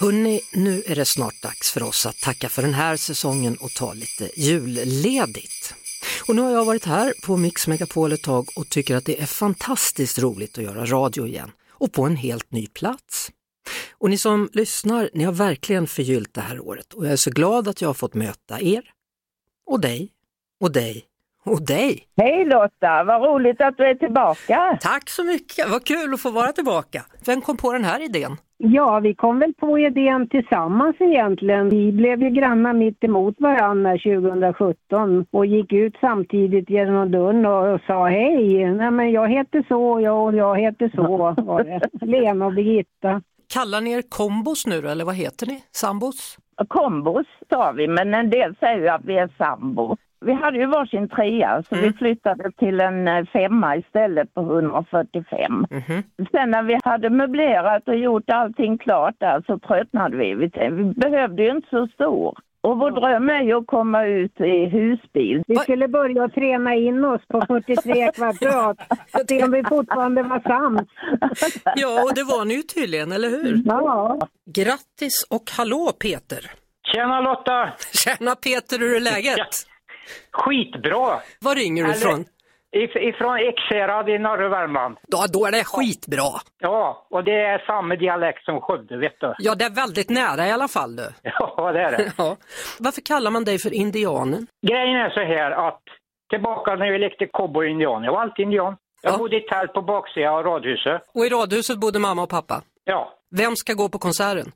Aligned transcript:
Hörrni, 0.00 0.40
nu 0.52 0.82
är 0.86 0.94
det 0.94 1.04
snart 1.04 1.42
dags 1.42 1.72
för 1.72 1.82
oss 1.82 2.06
att 2.06 2.18
tacka 2.18 2.48
för 2.48 2.62
den 2.62 2.74
här 2.74 2.96
säsongen 2.96 3.56
och 3.60 3.70
ta 3.70 3.92
lite 3.92 4.40
julledigt. 4.40 5.74
Och 6.28 6.36
nu 6.36 6.42
har 6.42 6.50
jag 6.50 6.64
varit 6.64 6.84
här 6.84 7.12
på 7.26 7.36
Mix 7.36 7.68
Megapol 7.68 8.12
ett 8.12 8.22
tag 8.22 8.46
och 8.56 8.68
tycker 8.68 8.96
att 8.96 9.04
det 9.04 9.20
är 9.20 9.26
fantastiskt 9.26 10.18
roligt 10.18 10.58
att 10.58 10.64
göra 10.64 10.84
radio 10.84 11.26
igen 11.26 11.50
och 11.70 11.92
på 11.92 12.04
en 12.04 12.16
helt 12.16 12.52
ny 12.52 12.66
plats. 12.66 13.30
Och 13.98 14.10
ni 14.10 14.18
som 14.18 14.48
lyssnar, 14.52 15.10
ni 15.14 15.24
har 15.24 15.32
verkligen 15.32 15.86
förgyllt 15.86 16.34
det 16.34 16.40
här 16.40 16.60
året 16.60 16.92
och 16.94 17.06
jag 17.06 17.12
är 17.12 17.16
så 17.16 17.30
glad 17.30 17.68
att 17.68 17.80
jag 17.80 17.88
har 17.88 17.94
fått 17.94 18.14
möta 18.14 18.60
er 18.60 18.82
och 19.66 19.80
dig 19.80 20.10
och 20.60 20.72
dig 20.72 21.04
och 21.44 21.62
dig. 21.62 22.08
Hej 22.16 22.44
Lotta, 22.44 23.04
vad 23.04 23.22
roligt 23.22 23.60
att 23.60 23.76
du 23.76 23.84
är 23.84 23.94
tillbaka. 23.94 24.78
Tack 24.80 25.10
så 25.10 25.24
mycket, 25.24 25.70
vad 25.70 25.86
kul 25.86 26.14
att 26.14 26.20
få 26.20 26.30
vara 26.30 26.52
tillbaka. 26.52 27.04
Vem 27.24 27.40
kom 27.40 27.56
på 27.56 27.72
den 27.72 27.84
här 27.84 28.04
idén? 28.04 28.36
Ja, 28.60 29.00
vi 29.00 29.14
kom 29.14 29.38
väl 29.38 29.54
på 29.54 29.78
idén 29.78 30.28
tillsammans 30.28 30.96
egentligen. 31.00 31.68
Vi 31.68 31.92
blev 31.92 32.22
ju 32.22 32.30
grannar 32.30 32.72
mitt 32.72 33.04
emot 33.04 33.34
varandra 33.38 33.90
2017 33.90 35.26
och 35.30 35.46
gick 35.46 35.72
ut 35.72 35.94
samtidigt 36.00 36.70
genom 36.70 37.10
dörren 37.10 37.46
och 37.46 37.80
sa 37.86 38.08
hej. 38.08 38.70
Nej 38.72 38.90
men 38.90 39.10
jag 39.10 39.28
heter 39.28 39.64
så 39.68 39.82
och 39.82 40.02
jag, 40.02 40.26
och 40.26 40.34
jag 40.34 40.60
heter 40.60 40.90
så 40.94 41.16
var 41.42 41.64
det. 41.64 41.80
Lena 42.06 42.46
och 42.46 42.52
Birgitta. 42.52 43.22
Kallar 43.54 43.80
ni 43.80 43.92
er 43.92 44.02
kombos 44.08 44.66
nu 44.66 44.88
eller 44.88 45.04
vad 45.04 45.14
heter 45.14 45.46
ni? 45.46 45.62
Sambos? 45.70 46.38
Kombos 46.68 47.26
sa 47.50 47.72
vi, 47.72 47.88
men 47.88 48.14
en 48.14 48.30
del 48.30 48.56
säger 48.60 48.92
att 48.92 49.04
vi 49.04 49.18
är 49.18 49.30
sambo. 49.38 49.96
Vi 50.20 50.32
hade 50.32 50.58
ju 50.58 50.66
varsin 50.66 51.08
trea 51.08 51.62
så 51.62 51.76
vi 51.76 51.92
flyttade 51.92 52.52
till 52.52 52.80
en 52.80 53.08
eh, 53.08 53.24
femma 53.24 53.76
istället 53.76 54.34
på 54.34 54.40
145. 54.40 55.66
Sen 56.30 56.50
när 56.50 56.62
vi 56.62 56.78
hade 56.84 57.10
möblerat 57.10 57.88
och 57.88 57.96
gjort 57.96 58.30
allting 58.30 58.78
klart 58.78 59.14
där 59.18 59.42
så 59.46 59.58
tröttnade 59.58 60.16
vi. 60.16 60.34
Vi, 60.34 60.48
behövde 60.96 61.42
ju 61.42 61.50
inte 61.50 61.68
så 61.70 61.86
stor. 61.86 62.38
Och 62.60 62.78
vår 62.78 62.90
dröm 62.90 63.30
är 63.30 63.42
ju 63.42 63.54
att 63.58 63.66
komma 63.66 64.06
ut 64.06 64.40
i 64.40 64.66
husbil. 64.66 65.42
Vi 65.46 65.56
skulle 65.56 65.88
börja 65.88 66.28
träna 66.28 66.74
in 66.74 67.04
oss 67.04 67.20
på 67.28 67.40
43 67.46 68.12
kvadrat. 68.14 68.76
Se 69.28 69.44
om 69.44 69.50
vi 69.50 69.64
fortfarande 69.64 70.22
var 70.22 70.40
sams. 70.40 70.88
Ja, 71.76 72.02
och 72.02 72.14
det 72.14 72.24
var 72.24 72.44
ni 72.44 72.54
ju 72.54 72.62
tydligen, 72.62 73.12
eller 73.12 73.28
hur? 73.28 73.62
Ja. 73.64 74.18
Grattis 74.54 75.26
och 75.30 75.50
hallå 75.56 75.92
Peter! 75.98 76.50
Tjena 76.92 77.20
Lotta! 77.20 77.72
Tjena 77.92 78.34
Peter, 78.34 78.78
hur 78.78 78.96
är 78.96 79.00
läget? 79.00 79.67
Skitbra! 80.32 81.20
Var 81.40 81.54
ringer 81.54 81.84
du 81.84 81.90
ifrån? 81.90 82.24
If- 82.76 82.96
ifrån 82.98 83.38
Ekshärad 83.38 84.08
i 84.08 84.18
norra 84.18 84.48
Värmland. 84.48 84.96
Ja, 85.08 85.26
då 85.32 85.46
är 85.46 85.52
det 85.52 85.64
skitbra. 85.64 86.30
Ja, 86.58 87.06
och 87.10 87.24
det 87.24 87.40
är 87.40 87.58
samma 87.66 87.96
dialekt 87.96 88.44
som 88.44 88.60
Skövde, 88.60 88.96
vet 88.96 89.20
du. 89.20 89.34
Ja, 89.38 89.54
det 89.54 89.64
är 89.64 89.70
väldigt 89.70 90.10
nära 90.10 90.46
i 90.46 90.50
alla 90.52 90.68
fall 90.68 90.96
du. 90.96 91.08
Ja, 91.22 91.72
det 91.72 91.80
är 91.80 91.90
det. 91.98 92.12
Ja. 92.18 92.36
Varför 92.78 93.00
kallar 93.00 93.30
man 93.30 93.44
dig 93.44 93.58
för 93.58 93.74
indianen? 93.74 94.46
Grejen 94.66 94.96
är 94.96 95.10
så 95.10 95.20
här 95.20 95.50
att 95.68 95.82
tillbaka 96.30 96.74
när 96.74 96.92
vi 96.92 96.98
lekte 96.98 97.26
cowboy 97.26 97.66
och 97.66 97.70
indian. 97.72 98.04
Jag 98.04 98.12
var 98.12 98.22
alltid 98.22 98.42
indian. 98.44 98.76
Jag 99.02 99.12
Ja. 99.14 99.18
bodde 99.18 99.36
i 99.36 99.40
tält 99.40 99.72
på 99.72 99.82
baksidan 99.82 100.34
av 100.34 100.42
radhuset. 100.44 101.02
Och 101.14 101.26
i 101.26 101.28
radhuset 101.28 101.78
bodde 101.80 101.98
mamma 101.98 102.22
och 102.22 102.28
pappa. 102.28 102.62
Ja. 102.84 103.12
Vem 103.36 103.56
ska 103.56 103.72
gå 103.74 103.88
på 103.88 103.98
konserten? 103.98 104.52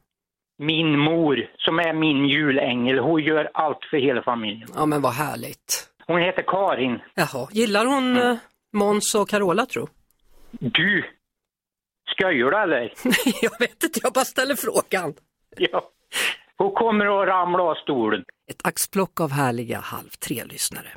Min 0.62 0.98
mor, 0.98 1.36
som 1.58 1.78
är 1.78 1.92
min 1.92 2.28
julängel, 2.28 2.98
hon 2.98 3.22
gör 3.22 3.50
allt 3.54 3.84
för 3.90 3.96
hela 3.96 4.22
familjen. 4.22 4.68
Ja, 4.74 4.86
men 4.86 5.02
vad 5.02 5.12
härligt. 5.12 5.88
Hon 6.06 6.20
heter 6.20 6.42
Karin. 6.42 6.98
Jaha, 7.14 7.48
gillar 7.52 7.86
hon 7.86 8.16
Mm. 8.16 8.30
eh, 8.30 8.36
Måns 8.72 9.14
och 9.14 9.28
Carola 9.28 9.66
tro? 9.66 9.88
Du! 10.50 11.04
Skojar 12.14 12.50
du 12.50 12.56
eller? 12.58 12.80
jag 13.42 13.58
vet 13.60 13.84
inte, 13.84 14.00
jag 14.02 14.12
bara 14.12 14.24
ställer 14.24 14.54
frågan. 14.54 15.14
Ja. 15.56 15.90
Hon 16.56 16.70
kommer 16.74 17.22
att 17.22 17.28
ramla 17.28 17.62
av 17.62 17.74
stolen. 17.74 18.24
Ett 18.50 18.66
axplock 18.66 19.20
av 19.20 19.30
härliga 19.30 19.78
Halv 19.80 20.08
tre-lyssnare. 20.08 20.88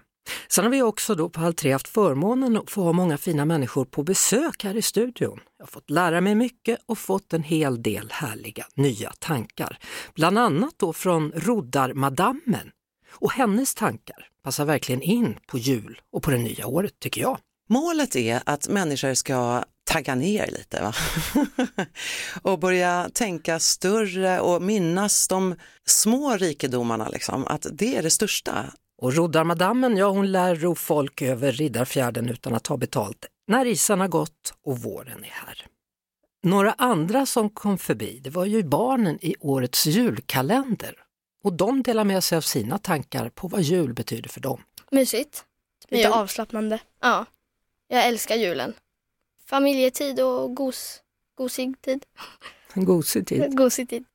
Sen 0.47 0.63
har 0.63 0.72
vi 0.72 0.81
också 0.81 1.16
då 1.16 1.30
på 1.30 1.40
Halv 1.40 1.53
tre 1.53 1.72
haft 1.72 1.88
förmånen 1.88 2.58
att 2.58 2.72
få 2.72 2.84
ha 2.84 2.91
många 2.91 3.18
fina 3.18 3.46
människor 3.46 3.86
på 3.86 4.03
besök 4.03 4.63
här 4.63 4.78
i 4.78 4.81
studion. 4.81 5.40
Jag 5.58 5.66
har 5.66 5.72
fått 5.72 5.90
lära 5.90 6.22
mig 6.22 6.36
mycket 6.36 6.80
och 6.86 6.97
fått 6.97 7.34
en 7.34 7.44
hel 7.44 7.84
del 7.84 8.09
härliga 8.12 8.66
nya 8.75 9.12
tankar. 9.19 9.80
Bland 10.16 10.38
annat 10.38 10.74
då 10.78 10.94
från 10.94 11.31
Roddarmadammen. 11.35 12.72
Och 13.12 13.31
hennes 13.31 13.75
tankar 13.75 14.28
passar 14.44 14.66
verkligen 14.66 15.02
in 15.02 15.38
på 15.47 15.58
jul 15.58 16.02
och 16.12 16.24
på 16.24 16.31
det 16.31 16.38
nya 16.38 16.68
året 16.68 17.00
tycker 17.00 17.22
jag. 17.22 17.38
Målet 17.69 18.16
är 18.16 18.41
att 18.46 18.68
människor 18.68 19.14
ska 19.14 19.64
tagga 19.84 20.16
ner 20.16 20.47
lite 20.47 20.81
va? 20.81 20.94
och 22.41 22.59
börja 22.59 23.09
tänka 23.14 23.59
större 23.59 24.40
och 24.40 24.62
minnas 24.62 25.28
de 25.28 25.56
små 25.85 26.38
rikedomarna, 26.38 27.09
liksom, 27.09 27.47
att 27.47 27.68
det 27.72 27.96
är 27.96 28.03
det 28.03 28.09
största. 28.09 28.66
Och 28.98 29.14
Roddarmadammen, 29.14 29.98
ja 29.98 30.10
hon 30.10 30.32
lär 30.32 30.56
ro 30.56 30.76
folk 30.76 31.22
över 31.22 31.52
Riddarfjärden 31.52 32.30
utan 32.30 32.54
att 32.54 32.64
ta 32.64 32.78
betalt 32.78 33.26
när 33.48 33.66
isarna 33.66 34.08
gått 34.08 34.54
och 34.64 34.80
våren 34.80 35.24
är 35.24 35.30
här. 35.30 35.68
Några 36.44 36.74
andra 36.74 37.26
som 37.26 37.50
kom 37.50 37.78
förbi, 37.78 38.20
det 38.24 38.30
var 38.30 38.46
ju 38.46 38.64
barnen 38.64 39.20
i 39.22 39.36
årets 39.40 39.86
julkalender. 39.86 40.96
Och 41.44 41.54
de 41.54 41.84
delar 41.84 42.04
med 42.04 42.24
sig 42.24 42.38
av 42.38 42.42
sina 42.42 42.78
tankar 42.78 43.30
på 43.30 43.48
vad 43.48 43.62
jul 43.62 43.94
betyder 43.94 44.30
för 44.30 44.40
dem. 44.42 44.62
Mysigt. 44.92 45.46
Lite 45.88 46.04
Jul. 46.04 46.14
avslappnande. 46.14 46.80
Ja. 47.02 47.26
Jag 47.88 48.06
älskar 48.08 48.36
julen. 48.36 48.74
Familjetid 49.46 50.20
och 50.20 50.56
gos, 50.56 51.02
gosig 51.38 51.82
tid. 51.82 52.06
En 52.74 52.86
gosig 52.86 53.28
tid. 53.28 53.58
Gosig 53.58 53.90
tid. 53.90 54.06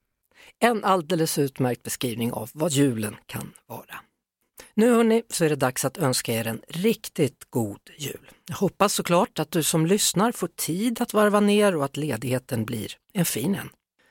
En 0.59 0.85
alldeles 0.85 1.39
utmärkt 1.39 1.83
beskrivning 1.83 2.33
av 2.33 2.51
vad 2.53 2.71
julen 2.73 3.17
kan 3.27 3.53
vara. 3.67 4.01
Nu 4.75 4.91
hörni, 4.91 5.23
så 5.31 5.45
är 5.45 5.49
det 5.49 5.57
dags 5.57 5.85
att 5.85 5.99
önska 5.99 6.33
er 6.33 6.47
en 6.47 6.61
riktigt 6.69 7.51
god 7.51 7.81
jul. 7.99 8.31
Jag 8.49 8.57
hoppas 8.57 8.95
såklart 8.95 9.39
att 9.39 9.51
du 9.51 9.63
som 9.63 9.87
lyssnar 9.87 10.33
får 10.33 10.49
tid 10.57 11.01
att 11.01 11.15
varva 11.15 11.41
ner 11.41 11.77
och 11.77 11.85
att 11.85 11.97
ledigheten 11.97 12.65
blir 12.65 12.93
en 13.13 13.25
fin 13.25 13.55
en. 13.55 13.71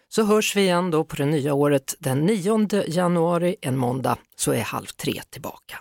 Så 0.09 0.23
hörs 0.23 0.55
vi 0.55 0.61
igen 0.61 0.91
då 0.91 1.03
på 1.03 1.15
det 1.15 1.25
nya 1.25 1.53
året 1.53 1.95
den 1.99 2.25
9 2.25 2.83
januari, 2.87 3.55
en 3.61 3.77
måndag, 3.77 4.17
så 4.35 4.51
är 4.53 4.61
Halv 4.61 4.85
tre 4.85 5.21
tillbaka. 5.29 5.79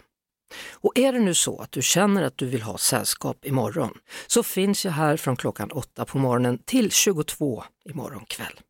Och 0.71 0.99
är 0.99 1.13
det 1.13 1.19
nu 1.19 1.35
så 1.35 1.61
att 1.61 1.73
du 1.73 1.83
känner 1.83 2.23
att 2.23 2.39
du 2.39 2.47
vill 2.47 2.63
ha 2.63 2.79
sällskap 2.79 3.45
imorgon 3.45 3.99
så 4.27 4.43
finns 4.43 4.85
jag 4.85 4.93
här 4.93 5.17
från 5.17 5.37
klockan 5.37 5.71
8 5.71 6.05
på 6.05 6.19
morgonen 6.19 6.59
till 6.65 6.91
22 6.91 7.65
imorgon 7.85 8.25
kväll. 8.29 8.61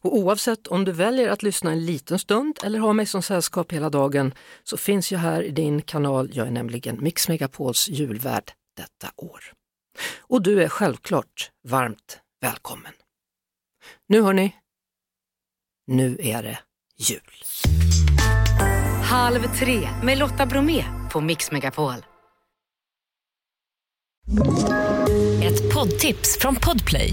Och 0.00 0.16
oavsett 0.16 0.66
om 0.66 0.84
du 0.84 0.92
väljer 0.92 1.28
att 1.28 1.42
lyssna 1.42 1.72
en 1.72 1.86
liten 1.86 2.18
stund 2.18 2.58
eller 2.64 2.78
ha 2.78 2.92
mig 2.92 3.06
som 3.06 3.22
sällskap 3.22 3.72
hela 3.72 3.90
dagen 3.90 4.34
så 4.64 4.76
finns 4.76 5.12
jag 5.12 5.18
här 5.18 5.42
i 5.42 5.50
din 5.50 5.82
kanal. 5.82 6.30
Jag 6.32 6.46
är 6.46 6.50
nämligen 6.50 7.02
Mix 7.02 7.28
Megapols 7.28 7.88
julvärd 7.88 8.52
detta 8.76 9.12
år. 9.16 9.40
Och 10.18 10.42
du 10.42 10.62
är 10.62 10.68
självklart 10.68 11.50
varmt 11.68 12.18
välkommen. 12.40 12.92
Nu 14.08 14.22
hörni, 14.22 14.56
nu 15.86 16.16
är 16.20 16.42
det 16.42 16.58
jul. 16.96 17.44
Halv 19.02 19.56
tre 19.58 19.88
med 20.02 20.18
Lotta 20.18 20.46
Bromé 20.46 20.84
på 21.12 21.20
Mix 21.20 21.50
Megapol. 21.50 21.94
Ett 25.42 25.74
poddtips 25.74 26.38
från 26.38 26.56
Podplay. 26.56 27.12